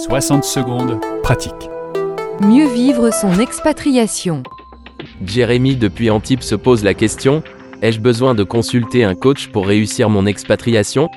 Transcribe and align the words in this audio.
60 0.00 0.44
secondes, 0.44 0.98
pratique. 1.22 1.68
Mieux 2.40 2.66
vivre 2.68 3.12
son 3.12 3.38
expatriation. 3.38 4.42
Jérémy 5.26 5.76
depuis 5.76 6.08
Antibes 6.08 6.40
se 6.40 6.54
pose 6.54 6.82
la 6.82 6.94
question 6.94 7.42
Ai-je 7.82 8.00
besoin 8.00 8.34
de 8.34 8.42
consulter 8.42 9.04
un 9.04 9.14
coach 9.14 9.48
pour 9.48 9.66
réussir 9.66 10.08
mon 10.08 10.24
expatriation? 10.24 11.10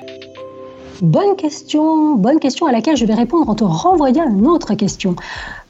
Bonne 1.00 1.34
question, 1.36 2.16
bonne 2.16 2.38
question 2.38 2.66
à 2.66 2.72
laquelle 2.72 2.98
je 2.98 3.06
vais 3.06 3.14
répondre 3.14 3.48
en 3.48 3.54
te 3.54 3.64
renvoyant 3.64 4.26
à 4.26 4.30
une 4.30 4.46
autre 4.46 4.74
question. 4.74 5.16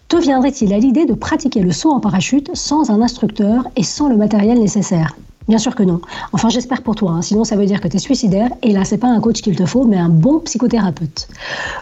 Te 0.08 0.16
viendrait-il 0.16 0.72
à 0.72 0.78
l'idée 0.78 1.06
de 1.06 1.14
pratiquer 1.14 1.60
le 1.60 1.70
saut 1.70 1.92
en 1.92 2.00
parachute 2.00 2.50
sans 2.54 2.90
un 2.90 3.00
instructeur 3.00 3.68
et 3.76 3.84
sans 3.84 4.08
le 4.08 4.16
matériel 4.16 4.58
nécessaire? 4.58 5.14
Bien 5.46 5.58
sûr 5.58 5.74
que 5.74 5.82
non. 5.82 6.00
Enfin, 6.32 6.48
j'espère 6.48 6.82
pour 6.82 6.94
toi. 6.94 7.10
Hein. 7.12 7.22
Sinon, 7.22 7.44
ça 7.44 7.56
veut 7.56 7.66
dire 7.66 7.82
que 7.82 7.88
tu 7.88 7.96
es 7.96 8.00
suicidaire. 8.00 8.48
Et 8.62 8.72
là, 8.72 8.84
c'est 8.84 8.96
pas 8.96 9.08
un 9.08 9.20
coach 9.20 9.42
qu'il 9.42 9.54
te 9.56 9.66
faut, 9.66 9.84
mais 9.84 9.98
un 9.98 10.08
bon 10.08 10.40
psychothérapeute. 10.40 11.28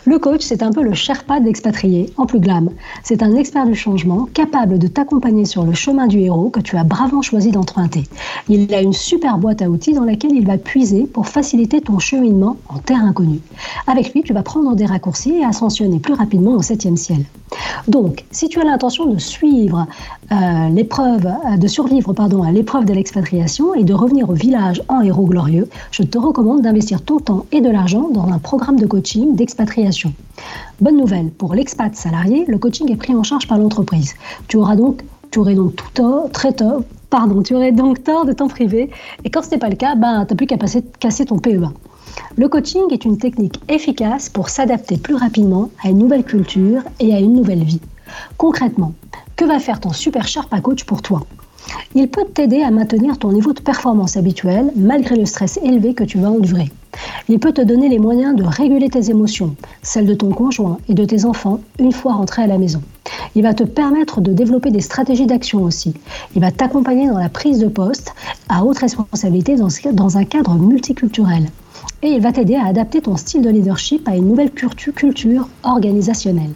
Le 0.05 0.19
coach, 0.19 0.41
c'est 0.43 0.65
un 0.65 0.73
peu 0.73 0.83
le 0.83 0.95
Sherpa 0.95 1.39
d'expatrié, 1.39 2.13
en 2.17 2.27
plus 2.27 2.41
glam. 2.41 2.71
C'est 3.05 3.23
un 3.23 3.37
expert 3.37 3.67
du 3.67 3.77
changement, 3.77 4.29
capable 4.35 4.81
de 4.81 4.89
t'accompagner 4.89 5.45
sur 5.45 5.65
le 5.65 5.75
chemin 5.75 6.09
du 6.09 6.19
héros 6.19 6.51
que 6.51 6.61
tu 6.61 6.77
as 6.77 6.83
bravement 6.83 7.23
choisi 7.23 7.53
d'emprunter. 7.53 8.03
Il 8.49 8.75
a 8.75 8.81
une 8.81 8.93
super 8.93 9.39
boîte 9.39 9.63
à 9.63 9.71
outils 9.71 9.95
dans 9.95 10.05
laquelle 10.05 10.33
il 10.33 10.47
va 10.47 10.59
puiser 10.59 11.05
pour 11.05 11.29
faciliter 11.29 11.81
ton 11.81 12.01
cheminement 12.01 12.57
en 12.69 12.79
terre 12.79 13.05
inconnue. 13.05 13.41
Avec 13.87 14.13
lui, 14.13 14.25
tu 14.25 14.33
vas 14.33 14.43
prendre 14.43 14.75
des 14.75 14.87
raccourcis 14.87 15.35
et 15.35 15.45
ascensionner 15.45 16.01
plus 16.01 16.15
rapidement 16.15 16.53
au 16.53 16.63
septième 16.63 16.97
ciel. 16.97 17.25
Donc, 17.89 18.25
si 18.31 18.49
tu 18.49 18.61
as 18.61 18.65
l'intention 18.65 19.07
de 19.07 19.19
suivre 19.19 19.87
euh, 20.31 20.69
l'épreuve, 20.71 21.27
euh, 21.27 21.57
de 21.57 21.67
survivre 21.67 22.13
pardon, 22.13 22.43
à 22.43 22.53
l'épreuve 22.53 22.85
de 22.85 22.93
l'expatriation 22.93 23.75
et 23.75 23.85
de 23.85 23.95
revenir 23.95 24.31
au 24.31 24.35
village 24.35 24.83
en 24.89 25.01
héros 25.01 25.27
glorieux, 25.27 25.69
je 25.91 26.03
te 26.03 26.19
recommande 26.19 26.63
d'investir 26.63 27.03
ton 27.03 27.19
temps 27.19 27.47
et 27.53 27.61
de 27.61 27.71
l'argent 27.71 28.09
dans 28.11 28.29
un 28.29 28.39
programme 28.39 28.79
de 28.79 28.87
coaching 28.87 29.35
d'expatriation. 29.35 30.13
Bonne 30.81 30.97
nouvelle, 30.97 31.31
pour 31.31 31.55
l'expat 31.55 31.95
salarié, 31.95 32.45
le 32.49 32.59
coaching 32.59 32.91
est 32.91 32.97
pris 32.97 33.15
en 33.15 33.23
charge 33.23 33.47
par 33.47 33.59
l'entreprise. 33.59 34.15
Tu 34.49 34.57
auras 34.57 34.77
donc, 34.77 35.03
aurais 35.37 35.55
donc 35.55 35.77
tout 35.77 35.91
tort, 35.95 36.31
très 36.31 36.53
tort, 36.53 36.83
pardon, 37.11 37.43
tu 37.43 37.55
aurais 37.55 37.73
donc 37.73 38.03
tort 38.03 38.25
de 38.25 38.33
t'en 38.33 38.49
priver. 38.49 38.91
Et 39.25 39.31
quand 39.31 39.43
ce 39.43 39.51
n'est 39.51 39.59
pas 39.59 39.69
le 39.69 39.77
cas, 39.77 39.95
ben, 39.95 40.25
tu 40.25 40.33
n'as 40.33 40.37
plus 40.37 40.47
qu'à 40.47 40.57
casser 40.99 41.27
ton 41.27 41.39
PEA. 41.39 41.73
Le 42.37 42.49
coaching 42.49 42.85
est 42.91 43.05
une 43.05 43.19
technique 43.19 43.61
efficace 43.69 44.29
pour 44.29 44.49
s'adapter 44.49 44.97
plus 44.97 45.15
rapidement 45.15 45.71
à 45.85 45.91
une 45.91 45.99
nouvelle 45.99 46.25
culture 46.25 46.83
et 47.01 47.15
à 47.15 47.21
une 47.21 47.35
nouvelle 47.35 47.63
vie. 47.63 47.81
Concrètement, 48.37 48.95
que 49.37 49.45
va 49.45 49.59
faire 49.59 49.81
ton 49.81 49.93
super 49.93 50.27
Sharpa 50.27 50.61
coach 50.61 50.85
pour 50.85 51.03
toi? 51.03 51.23
Il 51.95 52.09
peut 52.09 52.25
t'aider 52.25 52.63
à 52.63 52.71
maintenir 52.71 53.19
ton 53.19 53.33
niveau 53.33 53.53
de 53.53 53.61
performance 53.61 54.17
habituel 54.17 54.73
malgré 54.77 55.17
le 55.17 55.27
stress 55.27 55.59
élevé 55.63 55.95
que 55.95 56.05
tu 56.05 56.19
vas 56.19 56.31
endurer. 56.31 56.71
Il 57.29 57.39
peut 57.39 57.53
te 57.53 57.61
donner 57.61 57.89
les 57.89 57.99
moyens 57.99 58.35
de 58.35 58.45
réguler 58.45 58.89
tes 58.89 59.11
émotions, 59.11 59.55
celles 59.83 60.07
de 60.07 60.15
ton 60.15 60.31
conjoint 60.31 60.79
et 60.89 60.95
de 60.95 61.05
tes 61.05 61.25
enfants 61.25 61.61
une 61.79 61.93
fois 61.93 62.15
rentré 62.15 62.43
à 62.43 62.47
la 62.47 62.59
maison. 62.59 62.83
Il 63.35 63.43
va 63.43 63.55
te 63.55 63.65
permettre 63.65 64.21
de 64.21 64.33
développer 64.33 64.71
des 64.71 64.81
stratégies 64.81 65.27
d'action 65.27 65.63
aussi. 65.63 65.95
Il 66.35 66.41
va 66.41 66.51
t'accompagner 66.51 67.09
dans 67.09 67.19
la 67.19 67.29
prise 67.29 67.61
de 67.61 67.69
poste 67.69 68.13
à 68.49 68.65
haute 68.65 68.79
responsabilité 68.79 69.57
dans 69.57 70.19
un 70.19 70.25
cadre 70.25 70.55
multiculturel 70.55 71.49
et 72.03 72.09
il 72.09 72.21
va 72.21 72.33
t'aider 72.33 72.57
à 72.57 72.67
adapter 72.67 73.01
ton 73.01 73.17
style 73.17 73.43
de 73.43 73.51
leadership 73.51 74.09
à 74.09 74.17
une 74.17 74.29
nouvelle 74.29 74.51
culture 74.51 75.49
organisationnelle. 75.63 76.53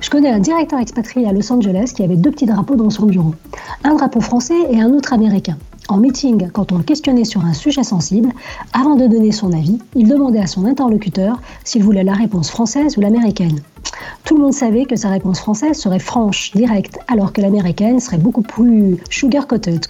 Je 0.00 0.10
connais 0.10 0.30
un 0.30 0.38
directeur 0.38 0.78
expatrié 0.78 1.26
à 1.26 1.32
Los 1.32 1.50
Angeles 1.50 1.92
qui 1.96 2.02
avait 2.02 2.16
deux 2.16 2.30
petits 2.30 2.46
drapeaux 2.46 2.76
dans 2.76 2.90
son 2.90 3.06
bureau, 3.06 3.34
un 3.84 3.94
drapeau 3.94 4.20
français 4.20 4.66
et 4.70 4.80
un 4.80 4.92
autre 4.92 5.12
américain. 5.12 5.56
En 5.88 5.98
meeting, 5.98 6.50
quand 6.52 6.72
on 6.72 6.78
le 6.78 6.82
questionnait 6.82 7.24
sur 7.24 7.44
un 7.44 7.54
sujet 7.54 7.84
sensible, 7.84 8.30
avant 8.72 8.96
de 8.96 9.06
donner 9.06 9.30
son 9.30 9.52
avis, 9.52 9.78
il 9.94 10.08
demandait 10.08 10.40
à 10.40 10.46
son 10.46 10.66
interlocuteur 10.66 11.40
s'il 11.64 11.84
voulait 11.84 12.02
la 12.02 12.14
réponse 12.14 12.50
française 12.50 12.98
ou 12.98 13.00
l'américaine. 13.00 13.60
Tout 14.24 14.36
le 14.36 14.42
monde 14.42 14.52
savait 14.52 14.84
que 14.84 14.96
sa 14.96 15.08
réponse 15.08 15.38
française 15.38 15.78
serait 15.78 15.98
franche, 15.98 16.52
directe, 16.52 16.98
alors 17.08 17.32
que 17.32 17.40
l'américaine 17.40 18.00
serait 18.00 18.18
beaucoup 18.18 18.42
plus 18.42 18.98
sugar-coated. 19.10 19.86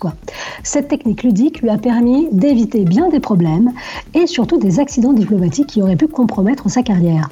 Cette 0.63 0.89
technique 0.89 1.23
ludique 1.23 1.63
lui 1.63 1.71
a 1.71 1.79
permis 1.79 2.29
d'éviter 2.33 2.85
bien 2.85 3.09
des 3.09 3.21
problèmes 3.21 3.73
et 4.15 4.27
surtout 4.27 4.59
des 4.59 4.81
accidents 4.81 5.13
diplomatiques 5.13 5.69
qui 5.69 5.83
auraient 5.83 5.97
pu 5.97 6.09
compromettre 6.09 6.69
sa 6.69 6.83
carrière. 6.83 7.29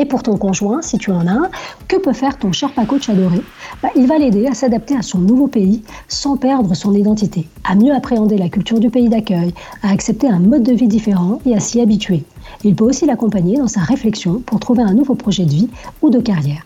Et 0.00 0.04
pour 0.04 0.22
ton 0.22 0.36
conjoint, 0.36 0.80
si 0.80 0.96
tu 0.96 1.10
en 1.10 1.26
as 1.26 1.32
un, 1.32 1.50
que 1.88 1.96
peut 1.96 2.12
faire 2.12 2.38
ton 2.38 2.52
Sherpa 2.52 2.86
coach 2.86 3.08
adoré 3.08 3.42
bah, 3.82 3.88
Il 3.96 4.06
va 4.06 4.16
l'aider 4.16 4.46
à 4.46 4.54
s'adapter 4.54 4.96
à 4.96 5.02
son 5.02 5.18
nouveau 5.18 5.48
pays 5.48 5.82
sans 6.06 6.36
perdre 6.36 6.72
son 6.74 6.94
identité, 6.94 7.48
à 7.64 7.74
mieux 7.74 7.92
appréhender 7.92 8.38
la 8.38 8.48
culture 8.48 8.78
du 8.78 8.90
pays 8.90 9.08
d'accueil, 9.08 9.52
à 9.82 9.90
accepter 9.90 10.28
un 10.28 10.38
mode 10.38 10.62
de 10.62 10.72
vie 10.72 10.86
différent 10.86 11.40
et 11.44 11.54
à 11.56 11.60
s'y 11.60 11.80
habituer. 11.80 12.22
Il 12.62 12.76
peut 12.76 12.84
aussi 12.84 13.06
l'accompagner 13.06 13.58
dans 13.58 13.66
sa 13.66 13.80
réflexion 13.80 14.40
pour 14.46 14.60
trouver 14.60 14.82
un 14.82 14.94
nouveau 14.94 15.16
projet 15.16 15.44
de 15.44 15.50
vie 15.50 15.68
ou 16.00 16.10
de 16.10 16.20
carrière. 16.20 16.64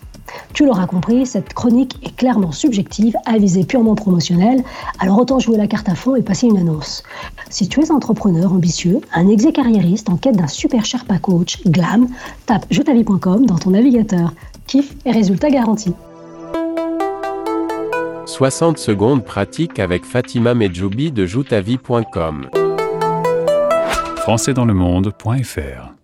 Tu 0.52 0.66
l'auras 0.66 0.86
compris, 0.86 1.26
cette 1.26 1.54
chronique 1.54 1.98
est 2.02 2.14
clairement 2.14 2.52
subjective, 2.52 3.16
à 3.26 3.32
purement 3.66 3.94
promotionnelle, 3.94 4.62
alors 4.98 5.18
autant 5.18 5.38
jouer 5.38 5.56
la 5.56 5.66
carte 5.66 5.88
à 5.88 5.94
fond 5.94 6.14
et 6.14 6.22
passer 6.22 6.46
une 6.46 6.58
annonce. 6.58 7.02
Si 7.52 7.68
tu 7.68 7.80
es 7.80 7.92
entrepreneur 7.92 8.50
ambitieux, 8.50 9.02
un 9.12 9.28
exé 9.28 9.52
carriériste 9.52 10.08
en 10.08 10.16
quête 10.16 10.36
d'un 10.36 10.48
super 10.48 10.86
Sherpa 10.86 11.18
coach, 11.18 11.62
glam, 11.66 12.08
tape 12.46 12.64
jetavie.com 12.70 13.44
dans 13.44 13.58
ton 13.58 13.70
navigateur. 13.70 14.32
Kiff 14.66 14.94
et 15.04 15.12
résultat 15.12 15.50
garantis. 15.50 15.92
60 18.24 18.78
secondes 18.78 19.22
pratique 19.22 19.78
avec 19.78 20.06
Fatima 20.06 20.54
Medjoubi 20.54 21.12
de 21.12 21.26
joutavie.com. 21.26 22.48
françaisdanslemonde.fr 24.16 26.01